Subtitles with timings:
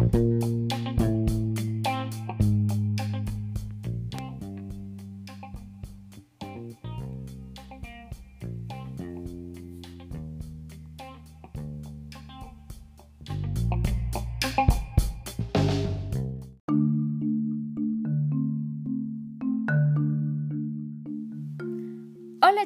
[0.00, 0.08] Hola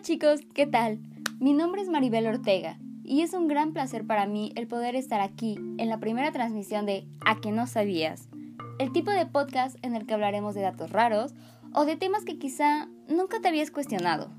[0.03, 1.01] chicos, ¿qué tal?
[1.41, 5.21] Mi nombre es Maribel Ortega y es un gran placer para mí el poder estar
[5.21, 8.29] aquí en la primera transmisión de A que no sabías,
[8.79, 11.35] el tipo de podcast en el que hablaremos de datos raros
[11.73, 14.31] o de temas que quizá nunca te habías cuestionado.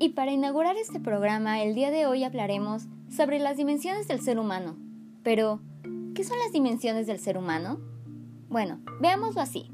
[0.00, 4.38] Y para inaugurar este programa, el día de hoy hablaremos sobre las dimensiones del ser
[4.38, 4.76] humano.
[5.24, 5.60] Pero,
[6.14, 7.87] ¿qué son las dimensiones del ser humano?
[8.48, 9.70] Bueno, veámoslo así.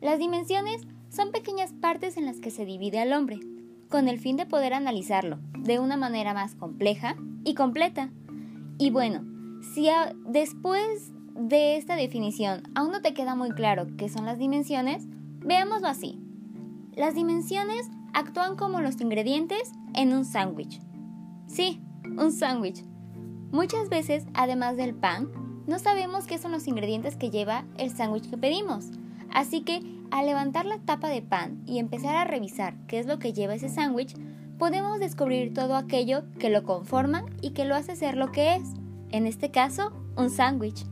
[0.00, 3.40] Las dimensiones son pequeñas partes en las que se divide al hombre,
[3.88, 8.10] con el fin de poder analizarlo de una manera más compleja y completa.
[8.78, 9.24] Y bueno,
[9.74, 9.88] si
[10.26, 15.04] después de esta definición aún no te queda muy claro qué son las dimensiones,
[15.40, 16.20] veámoslo así.
[16.94, 20.80] Las dimensiones actúan como los ingredientes en un sándwich.
[21.46, 22.82] Sí, un sándwich.
[23.52, 25.28] Muchas veces, además del pan,
[25.66, 28.86] no sabemos qué son los ingredientes que lleva el sándwich que pedimos.
[29.32, 33.18] Así que, al levantar la tapa de pan y empezar a revisar qué es lo
[33.18, 34.14] que lleva ese sándwich,
[34.58, 38.62] podemos descubrir todo aquello que lo conforma y que lo hace ser lo que es.
[39.10, 40.84] En este caso, un sándwich.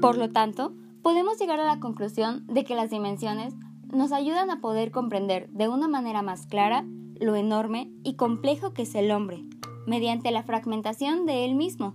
[0.00, 3.54] Por lo tanto, podemos llegar a la conclusión de que las dimensiones
[3.92, 6.84] nos ayudan a poder comprender de una manera más clara
[7.18, 9.44] lo enorme y complejo que es el hombre,
[9.86, 11.94] mediante la fragmentación de él mismo,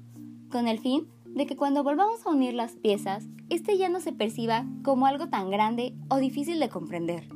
[0.49, 4.13] con el fin de que cuando volvamos a unir las piezas, éste ya no se
[4.13, 7.27] perciba como algo tan grande o difícil de comprender.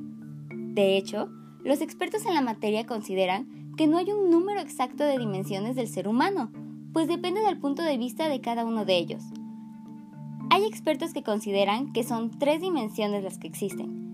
[0.49, 1.29] De hecho,
[1.63, 5.87] los expertos en la materia consideran que no hay un número exacto de dimensiones del
[5.87, 6.51] ser humano,
[6.93, 9.23] pues depende del punto de vista de cada uno de ellos,
[10.55, 14.04] hay expertos que consideran que son tres dimensiones las que existen,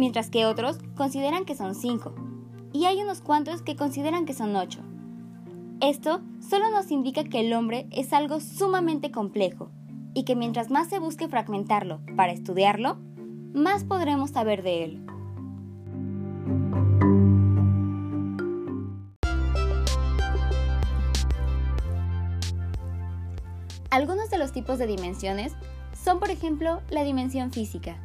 [0.00, 2.14] mientras que otros consideran que son cinco,
[2.72, 4.80] y hay unos cuantos que consideran que son ocho.
[5.82, 9.70] Esto solo nos indica que el hombre es algo sumamente complejo
[10.14, 12.96] y que mientras más se busque fragmentarlo para estudiarlo,
[13.52, 15.06] más podremos saber de él.
[23.90, 25.52] Algunos de los tipos de dimensiones
[25.92, 27.98] son, por ejemplo, la dimensión física.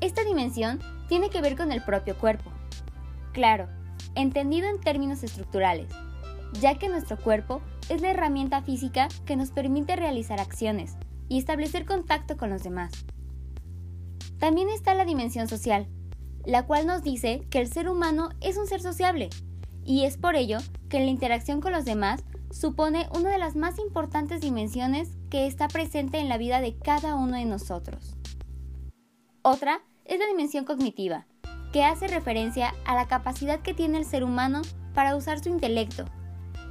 [0.00, 2.50] Esta dimensión tiene que ver con el propio cuerpo.
[3.32, 3.68] Claro,
[4.14, 5.88] entendido en términos estructurales,
[6.60, 10.96] ya que nuestro cuerpo es la herramienta física que nos permite realizar acciones
[11.28, 12.92] y establecer contacto con los demás.
[14.38, 15.86] También está la dimensión social,
[16.44, 19.30] la cual nos dice que el ser humano es un ser sociable,
[19.84, 20.58] y es por ello
[20.88, 25.68] que la interacción con los demás supone una de las más importantes dimensiones que está
[25.68, 28.16] presente en la vida de cada uno de nosotros.
[29.48, 31.24] Otra es la dimensión cognitiva,
[31.72, 34.62] que hace referencia a la capacidad que tiene el ser humano
[34.92, 36.04] para usar su intelecto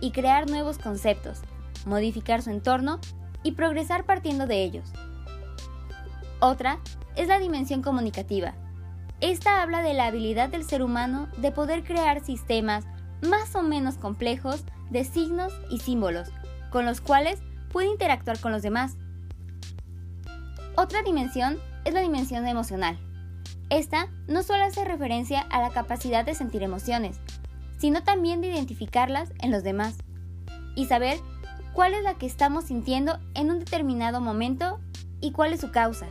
[0.02, 1.40] y crear nuevos conceptos,
[1.86, 3.00] modificar su entorno
[3.44, 4.92] y progresar partiendo de ellos.
[6.42, 6.80] Otra
[7.16, 8.56] es la dimensión comunicativa.
[9.22, 12.84] Esta habla de la habilidad del ser humano de poder crear sistemas
[13.22, 16.28] más o menos complejos de signos y símbolos,
[16.72, 17.40] con los cuales
[17.72, 18.98] puede interactuar con los demás.
[20.76, 23.00] Otra dimensión es la dimensión emocional.
[23.70, 27.20] Esta no solo hace referencia a la capacidad de sentir emociones,
[27.78, 29.96] sino también de identificarlas en los demás
[30.76, 31.20] y saber
[31.74, 34.80] cuál es la que estamos sintiendo en un determinado momento
[35.22, 36.08] y cuál es su causa.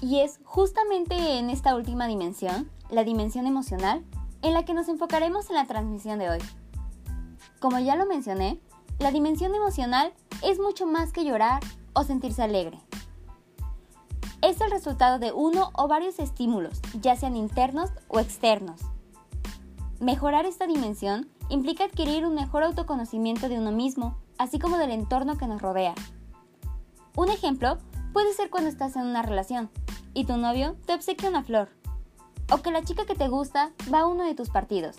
[0.00, 4.04] Y es justamente en esta última dimensión, la dimensión emocional,
[4.42, 6.38] en la que nos enfocaremos en la transmisión de hoy.
[7.60, 8.60] Como ya lo mencioné,
[8.98, 10.12] la dimensión emocional
[10.42, 11.60] es mucho más que llorar
[11.92, 12.78] o sentirse alegre.
[14.40, 18.80] Es el resultado de uno o varios estímulos, ya sean internos o externos.
[20.00, 25.36] Mejorar esta dimensión implica adquirir un mejor autoconocimiento de uno mismo, así como del entorno
[25.36, 25.94] que nos rodea.
[27.16, 27.78] Un ejemplo
[28.12, 29.70] puede ser cuando estás en una relación
[30.14, 31.68] y tu novio te obsequia una flor.
[32.50, 34.96] O que la chica que te gusta va a uno de tus partidos.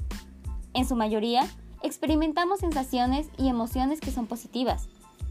[0.74, 1.48] En su mayoría,
[1.82, 4.88] experimentamos sensaciones y emociones que son positivas,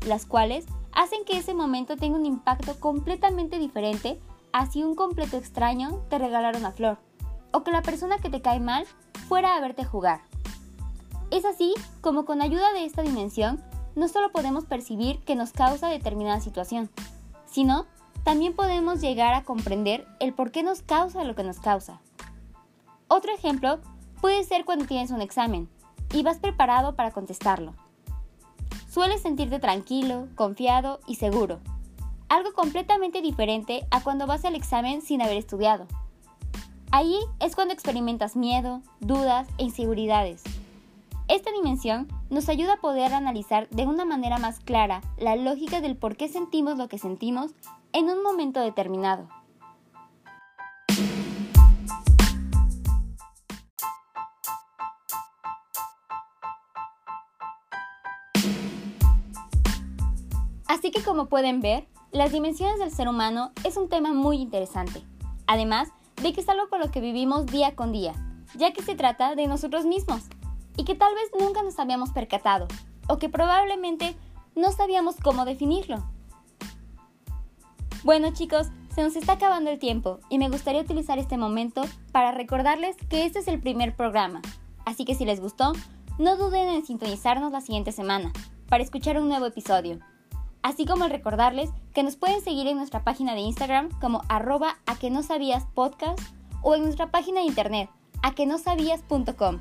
[0.06, 4.20] las cuales hacen que ese momento tenga un impacto completamente diferente
[4.52, 6.98] así un completo extraño te regalara una flor,
[7.52, 8.86] o que la persona que te cae mal
[9.28, 10.20] fuera a verte jugar.
[11.30, 13.62] Es así como con ayuda de esta dimensión
[13.94, 16.88] no solo podemos percibir que nos causa determinada situación,
[17.46, 17.86] sino
[18.24, 22.00] también podemos llegar a comprender el por qué nos causa lo que nos causa.
[23.08, 23.80] Otro ejemplo
[24.20, 25.68] puede ser cuando tienes un examen
[26.12, 27.74] y vas preparado para contestarlo.
[28.86, 31.60] Sueles sentirte tranquilo, confiado y seguro,
[32.28, 35.86] algo completamente diferente a cuando vas al examen sin haber estudiado.
[36.90, 40.42] Ahí es cuando experimentas miedo, dudas e inseguridades.
[41.28, 45.96] Esta dimensión nos ayuda a poder analizar de una manera más clara la lógica del
[45.96, 47.52] por qué sentimos lo que sentimos
[47.92, 49.28] en un momento determinado.
[60.68, 65.02] Así que como pueden ver, las dimensiones del ser humano es un tema muy interesante.
[65.46, 65.88] Además
[66.22, 68.12] de que es algo con lo que vivimos día con día,
[68.54, 70.24] ya que se trata de nosotros mismos
[70.76, 72.68] y que tal vez nunca nos habíamos percatado
[73.08, 74.14] o que probablemente
[74.54, 76.04] no sabíamos cómo definirlo.
[78.04, 81.82] Bueno chicos, se nos está acabando el tiempo y me gustaría utilizar este momento
[82.12, 84.42] para recordarles que este es el primer programa,
[84.84, 85.72] así que si les gustó,
[86.18, 88.32] no duden en sintonizarnos la siguiente semana
[88.68, 89.98] para escuchar un nuevo episodio
[90.68, 94.76] así como el recordarles que nos pueden seguir en nuestra página de Instagram como arroba
[94.84, 96.20] a que no sabías podcast
[96.62, 97.88] o en nuestra página de internet
[98.22, 99.60] a que no sabías.com.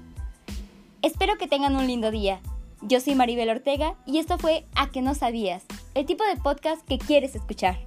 [1.02, 2.42] Espero que tengan un lindo día.
[2.82, 6.86] Yo soy Maribel Ortega y esto fue A que no sabías, el tipo de podcast
[6.86, 7.78] que quieres escuchar.